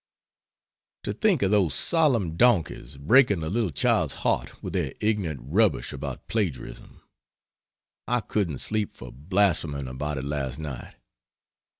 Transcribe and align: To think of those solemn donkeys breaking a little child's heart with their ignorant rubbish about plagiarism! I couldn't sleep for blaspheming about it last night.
To 1.03 1.13
think 1.13 1.43
of 1.43 1.51
those 1.51 1.75
solemn 1.75 2.35
donkeys 2.35 2.97
breaking 2.97 3.43
a 3.43 3.49
little 3.49 3.69
child's 3.69 4.13
heart 4.25 4.63
with 4.63 4.73
their 4.73 4.93
ignorant 4.99 5.41
rubbish 5.43 5.93
about 5.93 6.27
plagiarism! 6.27 7.01
I 8.07 8.21
couldn't 8.21 8.57
sleep 8.61 8.91
for 8.91 9.11
blaspheming 9.11 9.87
about 9.87 10.17
it 10.17 10.25
last 10.25 10.57
night. 10.57 10.95